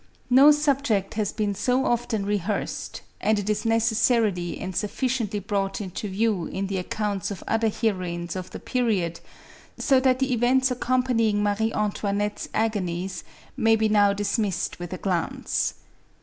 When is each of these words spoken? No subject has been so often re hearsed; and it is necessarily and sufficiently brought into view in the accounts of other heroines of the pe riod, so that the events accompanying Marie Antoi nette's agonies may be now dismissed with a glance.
No 0.31 0.49
subject 0.49 1.13
has 1.13 1.31
been 1.31 1.53
so 1.53 1.85
often 1.85 2.25
re 2.25 2.39
hearsed; 2.39 3.01
and 3.19 3.37
it 3.37 3.51
is 3.51 3.65
necessarily 3.67 4.57
and 4.59 4.75
sufficiently 4.75 5.37
brought 5.39 5.79
into 5.79 6.07
view 6.09 6.47
in 6.47 6.65
the 6.65 6.79
accounts 6.79 7.29
of 7.29 7.43
other 7.47 7.67
heroines 7.69 8.35
of 8.35 8.49
the 8.49 8.59
pe 8.59 8.79
riod, 8.79 9.19
so 9.77 9.99
that 9.99 10.17
the 10.17 10.33
events 10.33 10.71
accompanying 10.71 11.43
Marie 11.43 11.71
Antoi 11.73 12.15
nette's 12.15 12.49
agonies 12.51 13.23
may 13.55 13.75
be 13.75 13.89
now 13.89 14.11
dismissed 14.11 14.79
with 14.79 14.91
a 14.91 14.97
glance. 14.97 15.75